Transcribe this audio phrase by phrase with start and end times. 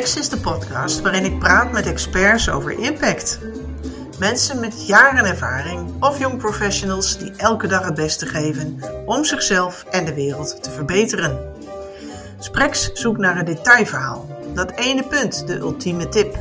[0.00, 3.38] Sprex is de podcast waarin ik praat met experts over impact.
[4.18, 9.84] Mensen met jaren ervaring of jong professionals die elke dag het beste geven om zichzelf
[9.90, 11.38] en de wereld te verbeteren.
[12.38, 16.38] Sprex zoekt naar een detailverhaal, dat ene punt, de ultieme tip.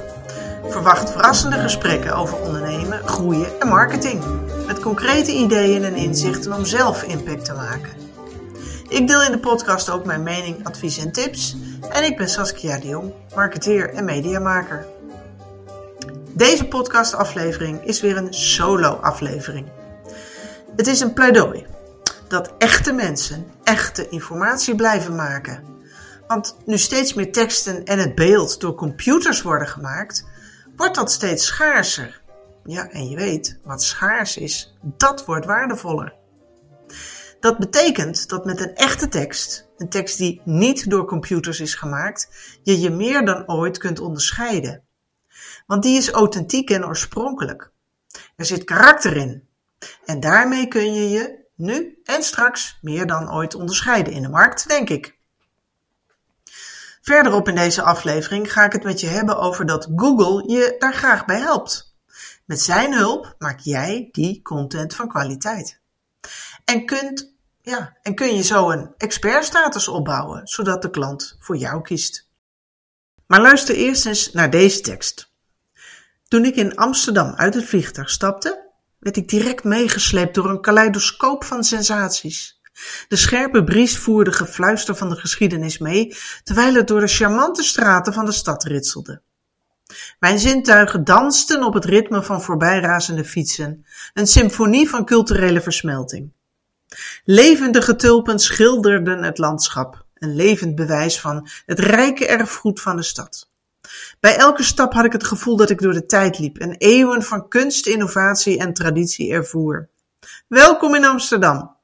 [0.68, 4.24] Verwacht verrassende gesprekken over ondernemen, groeien en marketing.
[4.68, 8.09] Met concrete ideeën en inzichten om zelf impact te maken.
[8.90, 11.56] Ik deel in de podcast ook mijn mening, advies en tips.
[11.90, 14.86] En ik ben Saskia de Jong, marketeer en mediamaker.
[16.34, 19.68] Deze podcastaflevering is weer een solo-aflevering.
[20.76, 21.66] Het is een pleidooi
[22.28, 25.64] dat echte mensen echte informatie blijven maken.
[26.28, 30.28] Want nu steeds meer teksten en het beeld door computers worden gemaakt,
[30.76, 32.22] wordt dat steeds schaarser.
[32.64, 36.19] Ja, en je weet, wat schaars is, dat wordt waardevoller.
[37.40, 42.30] Dat betekent dat met een echte tekst, een tekst die niet door computers is gemaakt,
[42.64, 44.84] je je meer dan ooit kunt onderscheiden.
[45.68, 47.72] Want die is authentiek en oorspronkelijk.
[48.36, 49.48] Er zit karakter in.
[50.06, 54.68] En daarmee kun je je nu en straks meer dan ooit onderscheiden in de markt,
[54.68, 55.18] denk ik.
[57.02, 60.94] Verderop in deze aflevering ga ik het met je hebben over dat Google je daar
[60.94, 61.96] graag bij helpt.
[62.46, 65.79] Met zijn hulp maak jij die content van kwaliteit.
[66.66, 71.82] En, kunt, ja, en kun je zo een expertstatus opbouwen, zodat de klant voor jou
[71.82, 72.30] kiest.
[73.28, 75.34] Maar luister eerst eens naar deze tekst.
[76.28, 81.44] Toen ik in Amsterdam uit het vliegtuig stapte, werd ik direct meegesleept door een kaleidoscoop
[81.44, 82.60] van sensaties.
[83.08, 88.14] De scherpe bries voerde gefluister van de geschiedenis mee, terwijl het door de charmante straten
[88.14, 89.22] van de stad ritselde.
[90.20, 96.32] Mijn zintuigen dansten op het ritme van voorbijrazende fietsen, een symfonie van culturele versmelting.
[97.26, 103.50] Levendige tulpen schilderden het landschap, een levend bewijs van het rijke erfgoed van de stad.
[104.20, 107.24] Bij elke stap had ik het gevoel dat ik door de tijd liep en eeuwen
[107.24, 109.90] van kunst, innovatie en traditie ervoer.
[110.48, 111.76] Welkom in Amsterdam.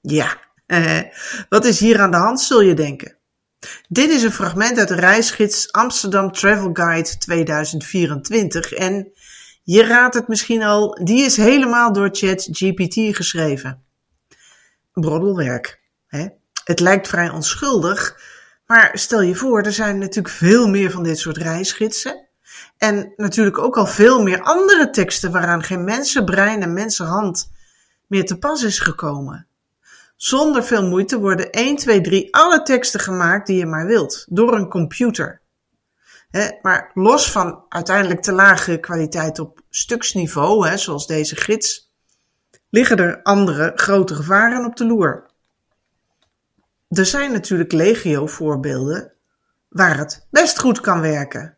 [0.00, 1.00] Ja, eh,
[1.48, 3.16] wat is hier aan de hand, zul je denken?
[3.88, 9.12] Dit is een fragment uit de reisgids Amsterdam Travel Guide 2024 en
[9.62, 13.82] je raadt het misschien al, die is helemaal door ChatGPT geschreven.
[14.92, 15.80] Broddelwerk.
[16.06, 16.26] Hè?
[16.64, 18.20] Het lijkt vrij onschuldig,
[18.66, 22.26] maar stel je voor, er zijn natuurlijk veel meer van dit soort reisgidsen.
[22.78, 27.50] En natuurlijk ook al veel meer andere teksten waaraan geen mensenbrein en mensenhand
[28.06, 29.46] meer te pas is gekomen.
[30.22, 34.54] Zonder veel moeite worden 1, 2, 3 alle teksten gemaakt die je maar wilt, door
[34.54, 35.40] een computer.
[36.62, 41.92] maar los van uiteindelijk te lage kwaliteit op stuksniveau, zoals deze gids,
[42.70, 45.30] liggen er andere grote gevaren op de loer.
[46.88, 49.12] Er zijn natuurlijk legio voorbeelden
[49.68, 51.56] waar het best goed kan werken.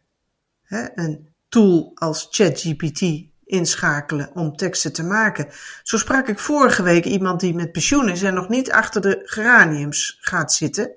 [0.94, 5.48] een tool als ChatGPT inschakelen om teksten te maken.
[5.82, 9.20] Zo sprak ik vorige week iemand die met pensioen is en nog niet achter de
[9.24, 10.90] geraniums gaat zitten.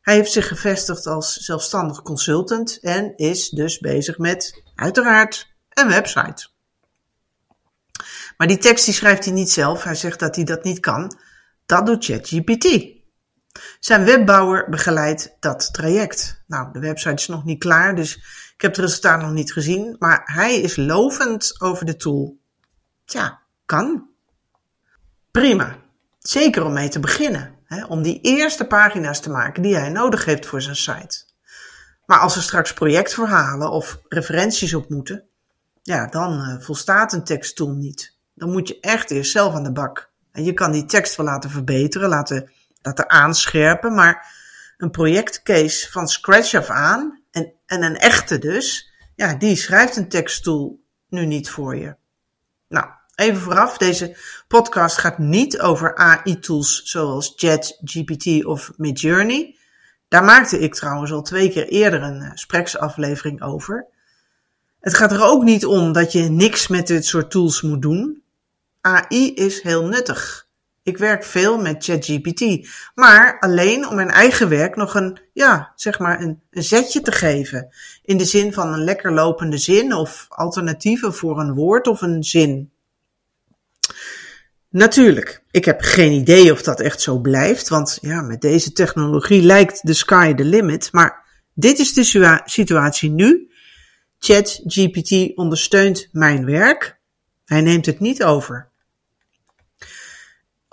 [0.00, 6.48] Hij heeft zich gevestigd als zelfstandig consultant en is dus bezig met, uiteraard, een website.
[8.36, 9.82] Maar die tekst die schrijft hij niet zelf.
[9.82, 11.18] Hij zegt dat hij dat niet kan.
[11.66, 12.95] Dat doet ChatGPT.
[13.80, 16.42] Zijn webbouwer begeleidt dat traject.
[16.46, 18.16] Nou, de website is nog niet klaar, dus
[18.54, 22.38] ik heb het resultaat nog niet gezien, maar hij is lovend over de tool.
[23.04, 24.08] Tja, kan.
[25.30, 25.76] Prima.
[26.18, 27.54] Zeker om mee te beginnen.
[27.64, 31.24] Hè, om die eerste pagina's te maken die hij nodig heeft voor zijn site.
[32.06, 35.24] Maar als er straks projectverhalen of referenties op moeten,
[35.82, 38.16] ja, dan uh, volstaat een teksttool niet.
[38.34, 40.10] Dan moet je echt eerst zelf aan de bak.
[40.32, 42.50] En je kan die tekst wel laten verbeteren, laten,
[42.86, 44.34] laten aanscherpen, maar
[44.76, 50.08] een projectcase van scratch af aan en, en een echte dus, ja, die schrijft een
[50.08, 51.96] teksttool nu niet voor je.
[52.68, 54.16] Nou, even vooraf, deze
[54.48, 59.56] podcast gaat niet over AI-tools zoals ChatGPT of Midjourney.
[60.08, 63.86] Daar maakte ik trouwens al twee keer eerder een uh, spreksaflevering over.
[64.80, 68.22] Het gaat er ook niet om dat je niks met dit soort tools moet doen.
[68.80, 70.45] AI is heel nuttig.
[70.86, 75.98] Ik werk veel met ChatGPT, maar alleen om mijn eigen werk nog een, ja, zeg
[75.98, 77.68] maar een, zetje te geven.
[78.02, 82.24] In de zin van een lekker lopende zin of alternatieven voor een woord of een
[82.24, 82.70] zin.
[84.68, 89.42] Natuurlijk, ik heb geen idee of dat echt zo blijft, want ja, met deze technologie
[89.42, 90.88] lijkt de sky the limit.
[90.92, 91.24] Maar
[91.54, 93.50] dit is de situatie nu.
[94.18, 96.98] ChatGPT ondersteunt mijn werk.
[97.44, 98.74] Hij neemt het niet over.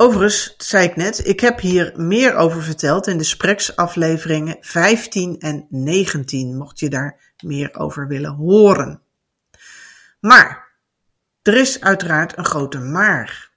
[0.04, 5.68] Overigens, zei ik net, ik heb hier meer over verteld in de spreksafleveringen 15 en
[5.70, 9.02] 19, mocht je daar meer over willen horen.
[10.20, 10.72] Maar,
[11.42, 13.52] er is uiteraard een grote maar.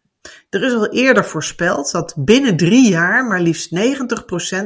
[0.50, 3.78] Er is al eerder voorspeld dat binnen drie jaar maar liefst 90%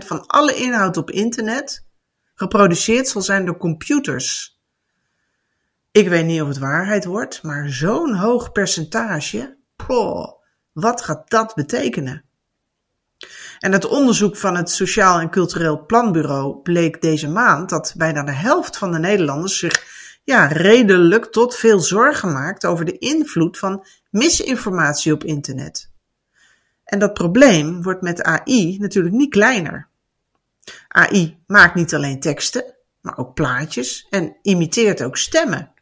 [0.07, 1.87] van alle inhoud op internet
[2.35, 4.61] geproduceerd zal zijn door computers.
[5.91, 10.40] Ik weet niet of het waarheid wordt, maar zo'n hoog percentage, poh,
[10.73, 12.25] wat gaat dat betekenen?
[13.59, 18.33] En het onderzoek van het Sociaal en Cultureel Planbureau bleek deze maand dat bijna de
[18.33, 19.85] helft van de Nederlanders zich
[20.25, 25.91] ja, redelijk tot veel zorgen maakt over de invloed van misinformatie op internet.
[26.85, 29.89] En dat probleem wordt met AI natuurlijk niet kleiner.
[30.89, 35.73] AI maakt niet alleen teksten, maar ook plaatjes en imiteert ook stemmen.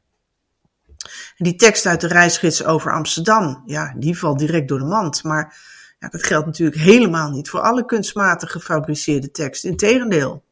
[1.37, 5.23] Die tekst uit de reisgids over Amsterdam, ja, die valt direct door de mand.
[5.23, 5.57] Maar
[5.99, 9.65] ja, dat geldt natuurlijk helemaal niet voor alle kunstmatig gefabriceerde tekst.
[9.65, 10.45] Integendeel.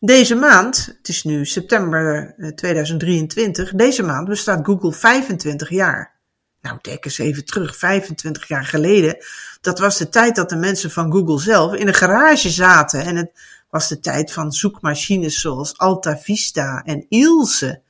[0.00, 6.16] Deze maand, het is nu september 2023, eh, deze maand bestaat Google 25 jaar.
[6.60, 9.16] Nou, denk eens even terug, 25 jaar geleden.
[9.60, 13.04] Dat was de tijd dat de mensen van Google zelf in een garage zaten.
[13.04, 13.30] En het
[13.70, 17.80] was de tijd van zoekmachines zoals Alta Vista en Ilse.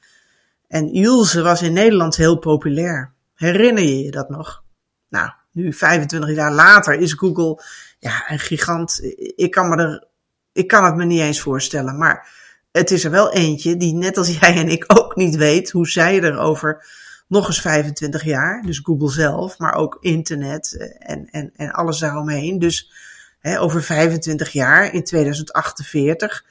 [0.69, 3.13] En Ilse was in Nederland heel populair.
[3.35, 4.63] Herinner je je dat nog?
[5.09, 7.63] Nou, nu 25 jaar later is Google
[7.99, 9.01] ja, een gigant.
[9.37, 10.07] Ik kan, me er,
[10.53, 11.99] ik kan het me niet eens voorstellen.
[11.99, 12.29] Maar
[12.73, 15.89] het is er wel eentje die net als jij en ik ook niet weet hoe
[15.89, 16.87] zij er over
[17.29, 18.63] nog eens 25 jaar.
[18.63, 22.59] Dus Google zelf, maar ook internet en, en, en alles daaromheen.
[22.59, 22.93] Dus
[23.39, 26.45] hè, over 25 jaar in 2048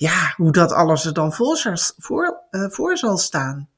[0.00, 1.58] ja, hoe dat alles er dan voor,
[1.98, 3.68] voor, uh, voor zal staan.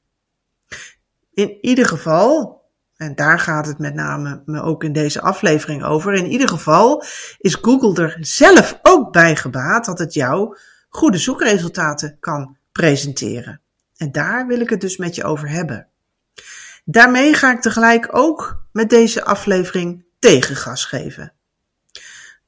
[1.33, 2.61] In ieder geval,
[2.95, 7.03] en daar gaat het met name me ook in deze aflevering over, in ieder geval
[7.37, 10.57] is Google er zelf ook bij gebaat dat het jou
[10.89, 13.61] goede zoekresultaten kan presenteren.
[13.97, 15.87] En daar wil ik het dus met je over hebben.
[16.85, 21.33] Daarmee ga ik tegelijk ook met deze aflevering tegengas geven.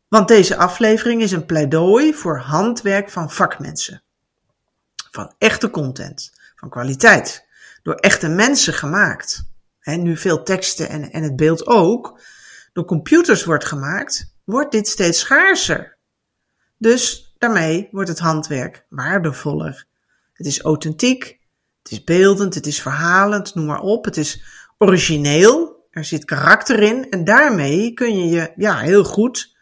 [0.07, 4.03] Want deze aflevering is een pleidooi voor handwerk van vakmensen.
[5.11, 7.47] Van echte content, van kwaliteit,
[7.83, 9.47] door echte mensen gemaakt.
[9.79, 12.19] En nu veel teksten en, en het beeld ook,
[12.73, 15.97] door computers wordt gemaakt, wordt dit steeds schaarser.
[16.77, 19.85] Dus daarmee wordt het handwerk waardevoller.
[20.33, 21.39] Het is authentiek,
[21.83, 24.05] het is beeldend, het is verhalend, noem maar op.
[24.05, 24.43] Het is
[24.77, 29.54] origineel, er zit karakter in en daarmee kun je je ja, heel goed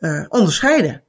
[0.00, 1.02] uh, onderscheiden.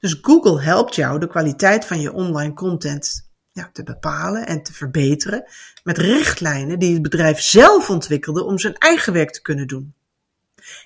[0.00, 4.72] Dus Google helpt jou de kwaliteit van je online content ja, te bepalen en te
[4.72, 5.44] verbeteren
[5.82, 9.94] met richtlijnen die het bedrijf zelf ontwikkelde om zijn eigen werk te kunnen doen.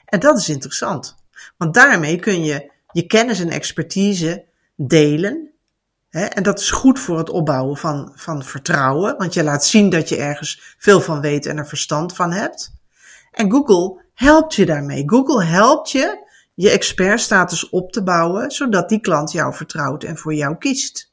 [0.05, 1.17] En dat is interessant,
[1.57, 4.45] want daarmee kun je je kennis en expertise
[4.77, 5.51] delen.
[6.09, 9.91] Hè, en dat is goed voor het opbouwen van, van vertrouwen, want je laat zien
[9.91, 12.73] dat je ergens veel van weet en er verstand van hebt.
[13.31, 15.03] En Google helpt je daarmee.
[15.07, 20.35] Google helpt je je expertstatus op te bouwen, zodat die klant jou vertrouwt en voor
[20.35, 21.13] jou kiest.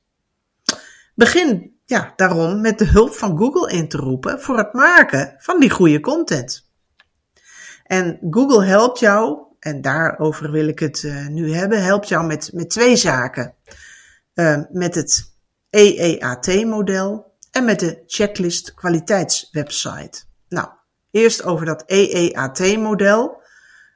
[1.16, 5.60] Begin ja, daarom met de hulp van Google in te roepen voor het maken van
[5.60, 6.70] die goede content.
[7.84, 12.50] En Google helpt jou, en daarover wil ik het uh, nu hebben, helpt jou met,
[12.54, 13.56] met twee zaken.
[14.34, 15.34] Uh, met het
[15.70, 20.22] EEAT-model en met de checklist kwaliteitswebsite.
[20.50, 20.68] Nou,
[21.12, 23.39] eerst over dat EEAT-model.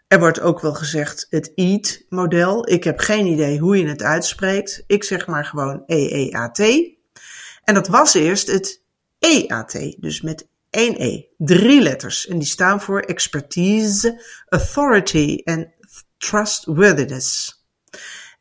[0.07, 2.69] Er wordt ook wel gezegd het EAT-model.
[2.69, 4.83] Ik heb geen idee hoe je het uitspreekt.
[4.87, 6.59] Ik zeg maar gewoon EEAT.
[7.63, 8.83] En dat was eerst het
[9.19, 11.23] EAT, dus met één E.
[11.37, 12.27] Drie letters.
[12.27, 15.73] En die staan voor expertise, authority en
[16.17, 17.61] trustworthiness.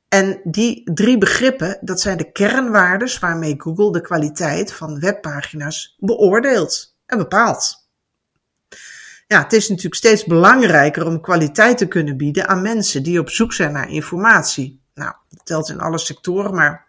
[0.08, 6.96] En die drie begrippen, dat zijn de kernwaarden waarmee Google de kwaliteit van webpagina's beoordeelt
[7.06, 7.81] en bepaalt
[9.32, 13.30] ja, het is natuurlijk steeds belangrijker om kwaliteit te kunnen bieden aan mensen die op
[13.30, 14.80] zoek zijn naar informatie.
[14.94, 16.86] Nou, dat telt in alle sectoren, maar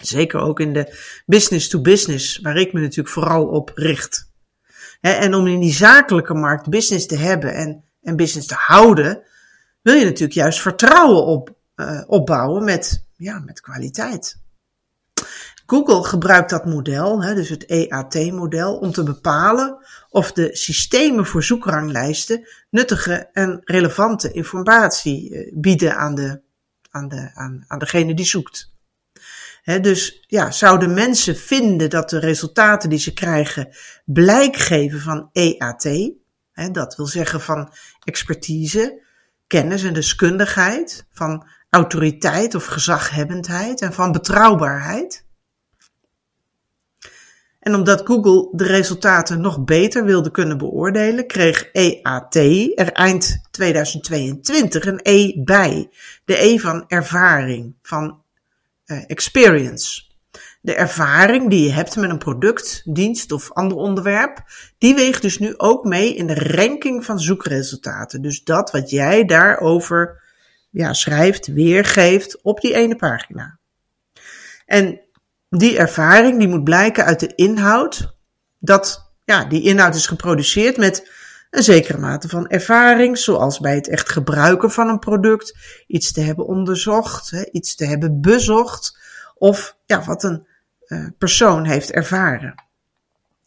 [0.00, 4.30] zeker ook in de business to business, waar ik me natuurlijk vooral op richt.
[5.00, 9.22] en om in die zakelijke markt business te hebben en, en business te houden,
[9.82, 14.42] wil je natuurlijk juist vertrouwen op, uh, opbouwen met, ja, met kwaliteit.
[15.66, 22.48] Google gebruikt dat model, dus het EAT-model, om te bepalen of de systemen voor zoekranglijsten
[22.70, 26.40] nuttige en relevante informatie eh, bieden aan, de,
[26.90, 28.72] aan, de, aan, aan degene die zoekt.
[29.64, 33.68] dus ja, zouden mensen vinden dat de resultaten die ze krijgen
[34.04, 36.12] blijk geven van EAT,
[36.72, 37.72] dat wil zeggen van
[38.04, 39.02] expertise,
[39.46, 45.23] kennis en deskundigheid, van autoriteit of gezaghebbendheid en van betrouwbaarheid.
[47.64, 52.34] En omdat Google de resultaten nog beter wilde kunnen beoordelen, kreeg EAT
[52.74, 55.90] er eind 2022 een E bij.
[56.24, 58.22] De E van ervaring, van
[58.86, 60.02] uh, experience.
[60.60, 64.42] De ervaring die je hebt met een product, dienst of ander onderwerp,
[64.78, 68.22] die weegt dus nu ook mee in de ranking van zoekresultaten.
[68.22, 70.22] Dus dat wat jij daarover
[70.70, 73.58] ja, schrijft, weergeeft op die ene pagina.
[74.66, 75.00] En
[75.58, 78.14] die ervaring die moet blijken uit de inhoud.
[78.58, 81.10] Dat ja, die inhoud is geproduceerd met
[81.50, 85.56] een zekere mate van ervaring, zoals bij het echt gebruiken van een product,
[85.86, 88.98] iets te hebben onderzocht, hè, iets te hebben bezocht,
[89.34, 90.46] of ja, wat een
[90.86, 92.54] uh, persoon heeft ervaren.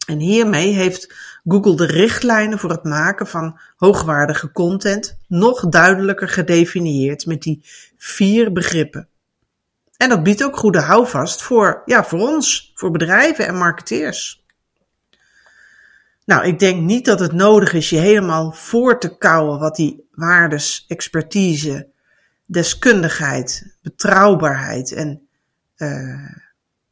[0.06, 7.26] En hiermee heeft Google de richtlijnen voor het maken van hoogwaardige content nog duidelijker gedefinieerd
[7.26, 7.60] met die
[7.96, 9.08] vier begrippen.
[9.98, 14.44] En dat biedt ook goede houvast voor, ja, voor ons, voor bedrijven en marketeers.
[16.24, 20.08] Nou, ik denk niet dat het nodig is je helemaal voor te kouwen wat die
[20.12, 21.88] waardes, expertise,
[22.46, 25.28] deskundigheid, betrouwbaarheid en
[25.76, 26.30] uh,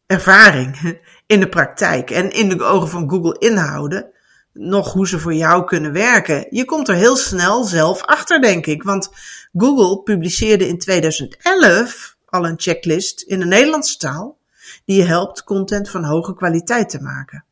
[0.06, 4.10] ervaring in de praktijk en in de ogen van Google inhouden,
[4.52, 6.46] nog hoe ze voor jou kunnen werken.
[6.50, 8.82] Je komt er heel snel zelf achter, denk ik.
[8.82, 9.10] Want
[9.56, 14.38] Google publiceerde in 2011 al een checklist in de Nederlandse taal
[14.84, 17.44] die je helpt content van hoge kwaliteit te maken.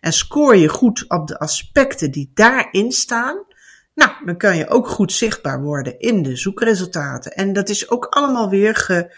[0.00, 3.44] En scoor je goed op de aspecten die daarin staan,
[3.94, 7.32] nou, dan kan je ook goed zichtbaar worden in de zoekresultaten.
[7.32, 9.14] En dat is ook allemaal weer ge,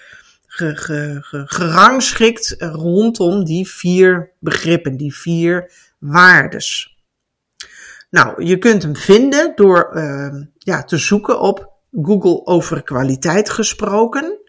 [0.46, 6.96] ge, ge, gerangschikt rondom die vier begrippen, die vier waardes.
[8.10, 14.41] Nou, je kunt hem vinden door uh, ja, te zoeken op Google over kwaliteit gesproken.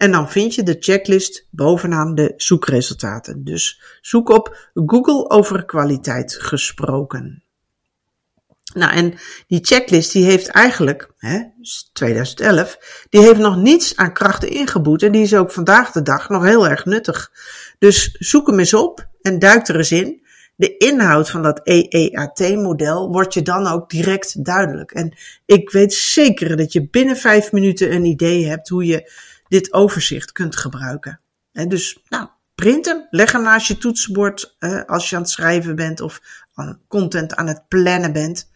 [0.00, 3.44] En dan vind je de checklist bovenaan de zoekresultaten.
[3.44, 7.42] Dus zoek op Google over kwaliteit gesproken.
[8.74, 9.14] Nou, en
[9.46, 11.40] die checklist die heeft eigenlijk, hè,
[11.92, 15.02] 2011, die heeft nog niets aan krachten ingeboet.
[15.02, 17.30] En die is ook vandaag de dag nog heel erg nuttig.
[17.78, 20.22] Dus zoek hem eens op en duik er eens in.
[20.56, 24.90] De inhoud van dat EEAT-model wordt je dan ook direct duidelijk.
[24.92, 25.14] En
[25.46, 29.10] ik weet zeker dat je binnen vijf minuten een idee hebt hoe je
[29.50, 31.20] dit overzicht kunt gebruiken.
[31.52, 35.76] En dus, nou, print hem, leg hem naast je toetsenbord als je aan het schrijven
[35.76, 36.20] bent of
[36.88, 38.50] content aan het plannen bent.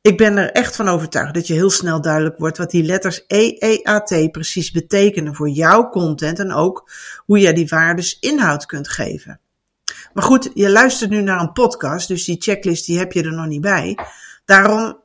[0.00, 3.24] Ik ben er echt van overtuigd dat je heel snel duidelijk wordt wat die letters
[3.26, 9.40] EEAT precies betekenen voor jouw content en ook hoe jij die waardes inhoud kunt geven.
[10.12, 13.32] Maar goed, je luistert nu naar een podcast, dus die checklist die heb je er
[13.32, 13.98] nog niet bij.
[14.44, 15.02] Daarom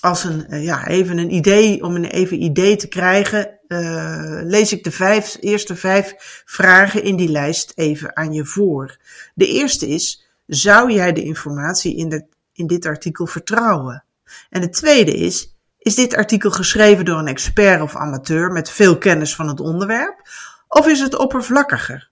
[0.00, 4.72] als een, uh, ja, even een idee, om een even idee te krijgen, uh, lees
[4.72, 8.96] ik de vijf, eerste vijf vragen in die lijst even aan je voor.
[9.34, 14.04] De eerste is, zou jij de informatie in, de, in dit artikel vertrouwen?
[14.50, 18.98] En de tweede is, is dit artikel geschreven door een expert of amateur met veel
[18.98, 20.28] kennis van het onderwerp?
[20.68, 22.10] Of is het oppervlakkiger?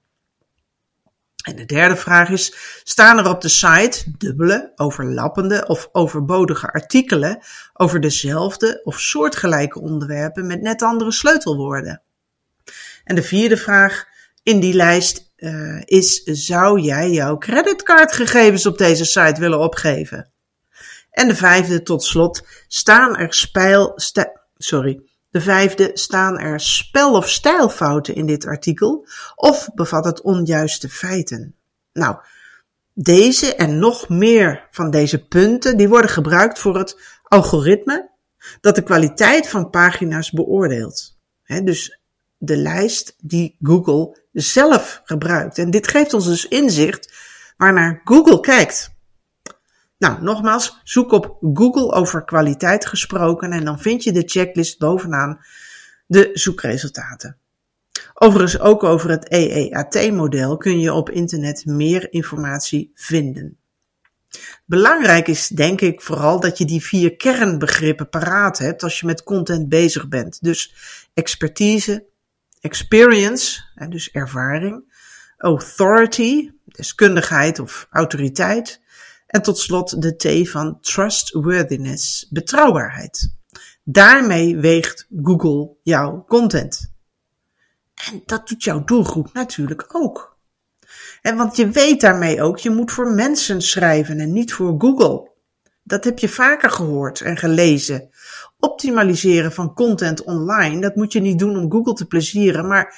[1.43, 7.39] En de derde vraag is: staan er op de site dubbele, overlappende of overbodige artikelen
[7.73, 12.03] over dezelfde of soortgelijke onderwerpen met net andere sleutelwoorden?
[13.05, 14.05] En de vierde vraag
[14.43, 20.31] in die lijst uh, is: zou jij jouw creditcardgegevens op deze site willen opgeven?
[21.11, 23.93] En de vijfde tot slot: staan er spijl,
[24.57, 30.89] sorry, de vijfde, staan er spel- of stijlfouten in dit artikel of bevat het onjuiste
[30.89, 31.55] feiten?
[31.93, 32.17] Nou,
[32.95, 38.11] deze en nog meer van deze punten die worden gebruikt voor het algoritme
[38.61, 41.19] dat de kwaliteit van pagina's beoordeelt.
[41.45, 42.01] dus
[42.39, 45.59] de lijst die Google zelf gebruikt.
[45.59, 47.13] En dit geeft ons dus inzicht
[47.57, 48.95] waarnaar Google kijkt.
[50.03, 55.41] Nou, nogmaals, zoek op Google over kwaliteit gesproken en dan vind je de checklist bovenaan
[56.07, 57.37] de zoekresultaten.
[58.15, 63.59] Overigens ook over het EEAT-model kun je op internet meer informatie vinden.
[64.65, 69.23] Belangrijk is denk ik vooral dat je die vier kernbegrippen paraat hebt als je met
[69.23, 70.39] content bezig bent.
[70.43, 70.75] Dus
[71.15, 72.05] expertise,
[72.61, 74.85] experience, dus ervaring,
[75.37, 78.82] authority, deskundigheid of autoriteit,
[79.33, 83.35] en tot slot de T van trustworthiness, betrouwbaarheid.
[83.85, 86.93] Daarmee weegt Google jouw content.
[87.95, 90.37] En dat doet jouw doelgroep natuurlijk ook.
[91.23, 95.31] En want je weet daarmee ook, je moet voor mensen schrijven en niet voor Google.
[95.83, 98.11] Dat heb je vaker gehoord en gelezen.
[98.59, 102.95] Optimaliseren van content online, dat moet je niet doen om Google te plezieren, maar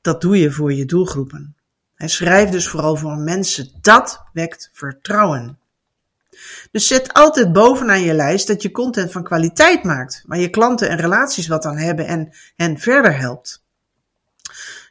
[0.00, 1.54] dat doe je voor je doelgroepen.
[1.94, 3.70] En schrijf dus vooral voor mensen.
[3.80, 5.59] Dat wekt vertrouwen.
[6.70, 10.88] Dus zet altijd bovenaan je lijst dat je content van kwaliteit maakt, waar je klanten
[10.88, 13.64] en relaties wat aan hebben en hen verder helpt.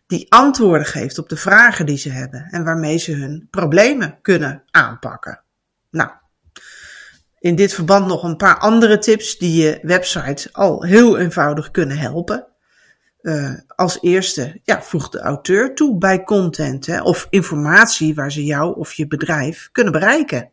[0.08, 4.64] Die antwoorden geeft op de vragen die ze hebben en waarmee ze hun problemen kunnen
[4.72, 5.42] aanpakken.
[5.90, 6.10] Nou,
[7.40, 11.98] in dit verband nog een paar andere tips die je website al heel eenvoudig kunnen
[11.98, 12.48] helpen.
[13.22, 18.46] Uh, als eerste, ja, voeg de auteur toe bij content hè, of informatie waar ze
[18.46, 20.52] jou of je bedrijf kunnen bereiken.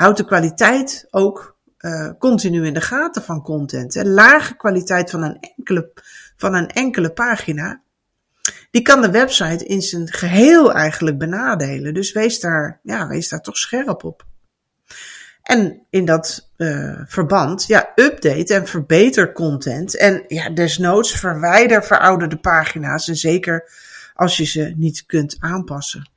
[0.00, 3.94] Houd de kwaliteit ook uh, continu in de gaten van content.
[3.94, 4.04] Hè.
[4.04, 5.92] Lage kwaliteit van een, enkele,
[6.36, 7.82] van een enkele pagina,
[8.70, 11.94] die kan de website in zijn geheel eigenlijk benadelen.
[11.94, 14.26] Dus wees daar, ja, wees daar toch scherp op.
[15.42, 19.96] En in dat uh, verband, ja, update en verbeter content.
[19.96, 23.08] En ja, desnoods verwijder verouderde pagina's.
[23.08, 23.70] En zeker
[24.14, 26.10] als je ze niet kunt aanpassen.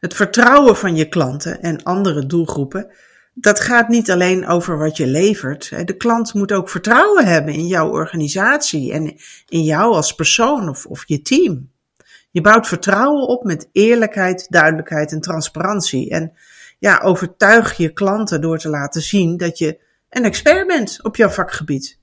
[0.00, 2.90] Het vertrouwen van je klanten en andere doelgroepen,
[3.34, 5.86] dat gaat niet alleen over wat je levert.
[5.86, 9.16] De klant moet ook vertrouwen hebben in jouw organisatie en
[9.48, 11.70] in jou als persoon of, of je team.
[12.30, 16.10] Je bouwt vertrouwen op met eerlijkheid, duidelijkheid en transparantie.
[16.10, 16.32] En
[16.78, 19.78] ja, overtuig je klanten door te laten zien dat je
[20.10, 21.98] een expert bent op jouw vakgebied.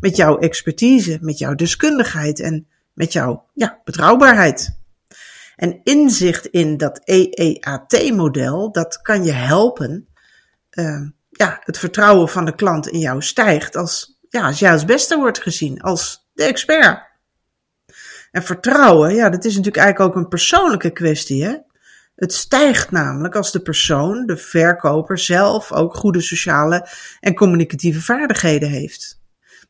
[0.00, 4.78] Met jouw expertise, met jouw deskundigheid en met jouw ja, betrouwbaarheid.
[5.56, 10.08] En inzicht in dat EEAT-model, dat kan je helpen.
[10.70, 14.84] Uh, ja, het vertrouwen van de klant in jou stijgt als, ja, als jij als
[14.84, 17.02] beste wordt gezien, als de expert.
[18.30, 21.56] En vertrouwen, ja, dat is natuurlijk eigenlijk ook een persoonlijke kwestie, hè.
[22.16, 26.88] Het stijgt namelijk als de persoon, de verkoper zelf, ook goede sociale
[27.20, 29.20] en communicatieve vaardigheden heeft.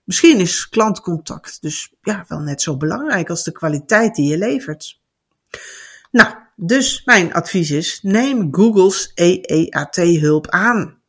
[0.05, 5.01] Misschien is klantcontact dus ja, wel net zo belangrijk als de kwaliteit die je levert.
[6.11, 11.01] Nou, dus mijn advies is: neem Google's EEAT-hulp aan.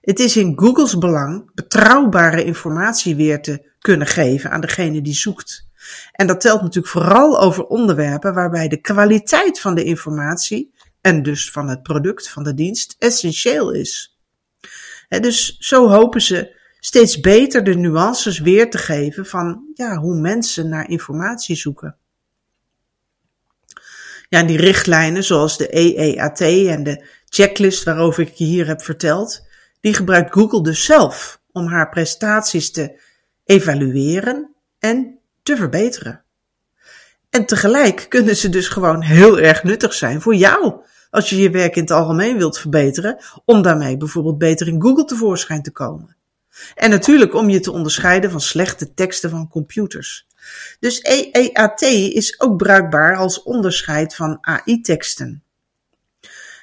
[0.00, 5.70] Het is in Google's belang betrouwbare informatie weer te kunnen geven aan degene die zoekt.
[6.12, 11.50] En dat telt natuurlijk vooral over onderwerpen waarbij de kwaliteit van de informatie en dus
[11.50, 14.18] van het product, van de dienst, essentieel is.
[15.08, 20.68] dus zo hopen ze steeds beter de nuances weer te geven van ja, hoe mensen
[20.68, 21.96] naar informatie zoeken.
[24.32, 29.46] Ja, die richtlijnen zoals de EEAT en de checklist waarover ik je hier heb verteld,
[29.80, 33.00] die gebruikt Google dus zelf om haar prestaties te
[33.44, 36.22] evalueren en te verbeteren.
[37.30, 41.50] En tegelijk kunnen ze dus gewoon heel erg nuttig zijn voor jou als je je
[41.50, 46.16] werk in het algemeen wilt verbeteren, om daarmee bijvoorbeeld beter in Google tevoorschijn te komen.
[46.74, 50.26] En natuurlijk om je te onderscheiden van slechte teksten van computers.
[50.80, 55.42] Dus EEAT is ook bruikbaar als onderscheid van AI-teksten.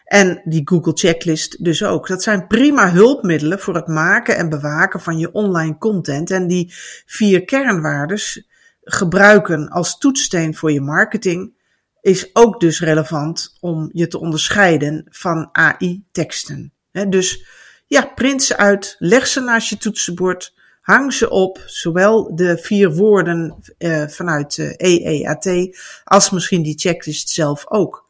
[0.05, 2.07] En die Google Checklist dus ook.
[2.07, 6.31] Dat zijn prima hulpmiddelen voor het maken en bewaken van je online content.
[6.31, 6.73] En die
[7.05, 8.47] vier kernwaardes
[8.81, 11.53] gebruiken als toetssteen voor je marketing
[12.01, 16.73] is ook dus relevant om je te onderscheiden van AI-teksten.
[17.09, 17.45] Dus
[17.87, 20.53] ja, print ze uit, leg ze naast je toetsenbord,
[20.89, 27.29] hang ze op, zowel de vier woorden eh, vanuit uh, EEAT als misschien die checklist
[27.29, 28.07] zelf ook.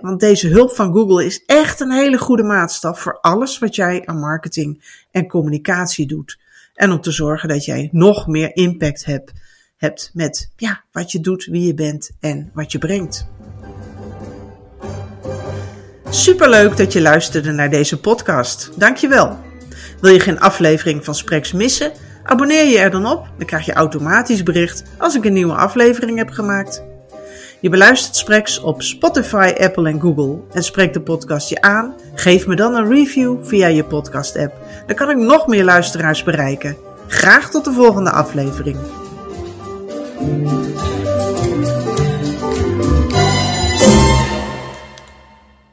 [0.00, 4.02] want deze hulp van Google is echt een hele goede maatstaf voor alles wat jij
[4.04, 6.38] aan marketing en communicatie doet.
[6.74, 9.32] En om te zorgen dat jij nog meer impact hebt
[9.76, 13.26] hebt met ja, wat je doet, wie je bent en wat je brengt.
[16.10, 18.70] Superleuk dat je luisterde naar deze podcast.
[18.76, 19.47] Dankjewel.
[20.00, 21.92] Wil je geen aflevering van Spreks missen?
[22.24, 23.28] Abonneer je er dan op.
[23.36, 26.82] Dan krijg je automatisch bericht als ik een nieuwe aflevering heb gemaakt.
[27.60, 31.94] Je beluistert Spreks op Spotify, Apple en Google en spreek de podcast je aan.
[32.14, 34.54] Geef me dan een review via je podcast app.
[34.86, 36.76] Dan kan ik nog meer luisteraars bereiken.
[37.06, 38.76] Graag tot de volgende aflevering.